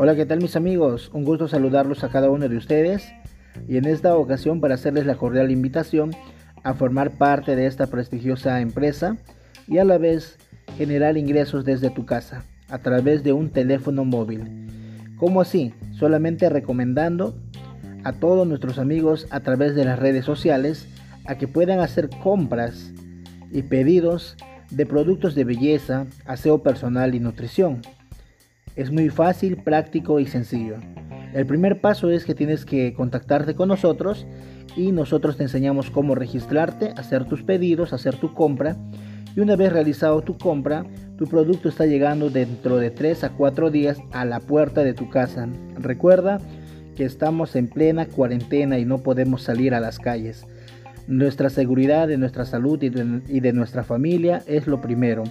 Hola, 0.00 0.14
¿qué 0.14 0.26
tal 0.26 0.40
mis 0.40 0.54
amigos? 0.54 1.10
Un 1.12 1.24
gusto 1.24 1.48
saludarlos 1.48 2.04
a 2.04 2.08
cada 2.08 2.30
uno 2.30 2.48
de 2.48 2.56
ustedes 2.56 3.12
y 3.66 3.78
en 3.78 3.84
esta 3.84 4.16
ocasión 4.16 4.60
para 4.60 4.76
hacerles 4.76 5.06
la 5.06 5.16
cordial 5.16 5.50
invitación 5.50 6.12
a 6.62 6.74
formar 6.74 7.18
parte 7.18 7.56
de 7.56 7.66
esta 7.66 7.88
prestigiosa 7.88 8.60
empresa 8.60 9.16
y 9.66 9.78
a 9.78 9.84
la 9.84 9.98
vez 9.98 10.38
generar 10.76 11.16
ingresos 11.16 11.64
desde 11.64 11.90
tu 11.90 12.06
casa 12.06 12.44
a 12.68 12.78
través 12.78 13.24
de 13.24 13.32
un 13.32 13.50
teléfono 13.50 14.04
móvil. 14.04 14.68
¿Cómo 15.16 15.40
así? 15.40 15.74
Solamente 15.90 16.48
recomendando 16.48 17.36
a 18.04 18.12
todos 18.12 18.46
nuestros 18.46 18.78
amigos 18.78 19.26
a 19.30 19.40
través 19.40 19.74
de 19.74 19.84
las 19.84 19.98
redes 19.98 20.24
sociales 20.24 20.86
a 21.26 21.38
que 21.38 21.48
puedan 21.48 21.80
hacer 21.80 22.08
compras 22.22 22.92
y 23.50 23.62
pedidos 23.62 24.36
de 24.70 24.86
productos 24.86 25.34
de 25.34 25.42
belleza, 25.42 26.06
aseo 26.24 26.62
personal 26.62 27.16
y 27.16 27.18
nutrición. 27.18 27.82
Es 28.78 28.92
muy 28.92 29.08
fácil, 29.08 29.56
práctico 29.56 30.20
y 30.20 30.26
sencillo. 30.26 30.76
El 31.34 31.46
primer 31.46 31.80
paso 31.80 32.12
es 32.12 32.24
que 32.24 32.36
tienes 32.36 32.64
que 32.64 32.94
contactarte 32.94 33.56
con 33.56 33.68
nosotros 33.68 34.24
y 34.76 34.92
nosotros 34.92 35.36
te 35.36 35.42
enseñamos 35.42 35.90
cómo 35.90 36.14
registrarte, 36.14 36.92
hacer 36.96 37.24
tus 37.24 37.42
pedidos, 37.42 37.92
hacer 37.92 38.14
tu 38.14 38.34
compra 38.34 38.76
y 39.34 39.40
una 39.40 39.56
vez 39.56 39.72
realizado 39.72 40.22
tu 40.22 40.38
compra, 40.38 40.86
tu 41.16 41.26
producto 41.26 41.68
está 41.68 41.86
llegando 41.86 42.30
dentro 42.30 42.76
de 42.76 42.92
3 42.92 43.24
a 43.24 43.30
4 43.30 43.72
días 43.72 43.98
a 44.12 44.24
la 44.24 44.38
puerta 44.38 44.84
de 44.84 44.94
tu 44.94 45.10
casa. 45.10 45.48
Recuerda 45.76 46.38
que 46.94 47.04
estamos 47.04 47.56
en 47.56 47.66
plena 47.66 48.06
cuarentena 48.06 48.78
y 48.78 48.84
no 48.84 48.98
podemos 48.98 49.42
salir 49.42 49.74
a 49.74 49.80
las 49.80 49.98
calles. 49.98 50.46
Nuestra 51.08 51.50
seguridad 51.50 52.06
de 52.06 52.16
nuestra 52.16 52.44
salud 52.44 52.80
y 52.80 52.90
de, 52.90 53.22
y 53.26 53.40
de 53.40 53.52
nuestra 53.52 53.82
familia 53.82 54.44
es 54.46 54.68
lo 54.68 54.80
primero. 54.80 55.24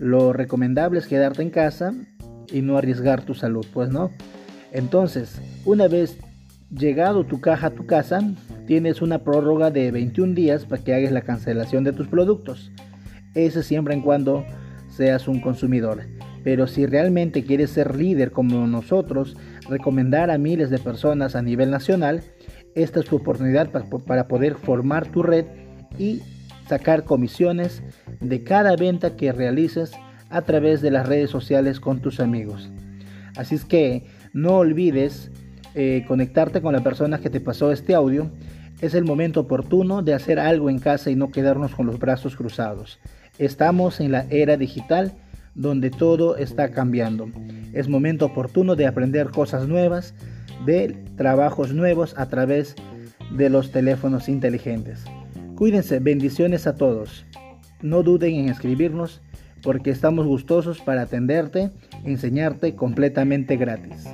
Lo 0.00 0.32
recomendable 0.32 0.98
es 0.98 1.06
quedarte 1.06 1.42
en 1.42 1.50
casa 1.50 1.94
y 2.52 2.62
no 2.62 2.76
arriesgar 2.76 3.22
tu 3.22 3.34
salud, 3.34 3.66
pues 3.72 3.90
no. 3.90 4.10
Entonces, 4.72 5.40
una 5.64 5.88
vez 5.88 6.18
llegado 6.70 7.24
tu 7.24 7.40
caja 7.40 7.68
a 7.68 7.74
tu 7.74 7.86
casa, 7.86 8.20
tienes 8.66 9.00
una 9.00 9.18
prórroga 9.20 9.70
de 9.70 9.90
21 9.90 10.34
días 10.34 10.64
para 10.64 10.82
que 10.82 10.94
hagas 10.94 11.12
la 11.12 11.22
cancelación 11.22 11.84
de 11.84 11.92
tus 11.92 12.08
productos. 12.08 12.70
Ese 13.34 13.62
siempre 13.62 13.94
en 13.94 14.02
cuando 14.02 14.44
seas 14.88 15.28
un 15.28 15.40
consumidor. 15.40 16.02
Pero 16.44 16.66
si 16.66 16.86
realmente 16.86 17.44
quieres 17.44 17.70
ser 17.70 17.96
líder 17.96 18.30
como 18.30 18.66
nosotros, 18.66 19.36
recomendar 19.68 20.30
a 20.30 20.38
miles 20.38 20.70
de 20.70 20.78
personas 20.78 21.36
a 21.36 21.42
nivel 21.42 21.70
nacional, 21.70 22.22
esta 22.74 23.00
es 23.00 23.06
tu 23.06 23.16
oportunidad 23.16 23.70
para 23.70 24.28
poder 24.28 24.54
formar 24.54 25.06
tu 25.10 25.22
red 25.22 25.46
y 25.98 26.22
sacar 26.68 27.04
comisiones 27.04 27.82
de 28.20 28.44
cada 28.44 28.76
venta 28.76 29.16
que 29.16 29.32
realices 29.32 29.92
a 30.30 30.42
través 30.42 30.80
de 30.82 30.90
las 30.90 31.06
redes 31.06 31.30
sociales 31.30 31.80
con 31.80 32.00
tus 32.00 32.20
amigos. 32.20 32.70
Así 33.36 33.54
es 33.54 33.64
que 33.64 34.06
no 34.32 34.56
olvides 34.58 35.30
eh, 35.74 36.04
conectarte 36.08 36.60
con 36.60 36.72
la 36.72 36.82
persona 36.82 37.18
que 37.18 37.30
te 37.30 37.40
pasó 37.40 37.72
este 37.72 37.94
audio. 37.94 38.30
Es 38.80 38.94
el 38.94 39.04
momento 39.04 39.40
oportuno 39.40 40.02
de 40.02 40.14
hacer 40.14 40.38
algo 40.38 40.70
en 40.70 40.78
casa 40.78 41.10
y 41.10 41.16
no 41.16 41.30
quedarnos 41.30 41.74
con 41.74 41.86
los 41.86 41.98
brazos 41.98 42.36
cruzados. 42.36 42.98
Estamos 43.38 44.00
en 44.00 44.12
la 44.12 44.26
era 44.30 44.56
digital 44.56 45.12
donde 45.54 45.90
todo 45.90 46.36
está 46.36 46.70
cambiando. 46.70 47.28
Es 47.72 47.88
momento 47.88 48.26
oportuno 48.26 48.76
de 48.76 48.86
aprender 48.86 49.30
cosas 49.30 49.68
nuevas, 49.68 50.14
de 50.64 50.96
trabajos 51.16 51.72
nuevos 51.72 52.14
a 52.16 52.28
través 52.28 52.76
de 53.36 53.50
los 53.50 53.70
teléfonos 53.70 54.28
inteligentes. 54.28 55.04
Cuídense, 55.56 55.98
bendiciones 55.98 56.66
a 56.66 56.76
todos. 56.76 57.26
No 57.82 58.02
duden 58.02 58.34
en 58.34 58.48
escribirnos 58.48 59.20
porque 59.62 59.90
estamos 59.90 60.26
gustosos 60.26 60.80
para 60.80 61.02
atenderte, 61.02 61.70
enseñarte 62.04 62.74
completamente 62.74 63.56
gratis. 63.56 64.06